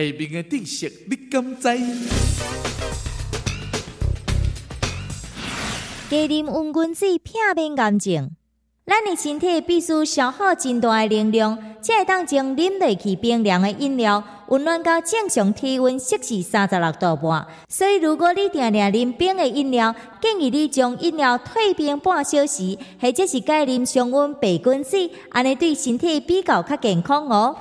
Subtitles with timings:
[0.00, 1.68] 下面的知识你敢知？
[6.08, 8.30] 加啉温滚水片面干净。
[8.86, 17.46] 咱的身体必须消耗真大的能量，才会当将饮落去冰凉的饮料，温暖到正常体温摄氏三十六度半。
[17.68, 27.56] 所以，如果你定定啉冰的饮料，建议你将饮料退冰半小时，或者是改啉常温白滚水，安尼对身体比较较健康哦。